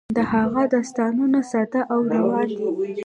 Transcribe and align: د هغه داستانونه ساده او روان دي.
د 0.17 0.19
هغه 0.33 0.61
داستانونه 0.75 1.39
ساده 1.51 1.81
او 1.93 1.99
روان 2.13 2.47
دي. 2.57 2.67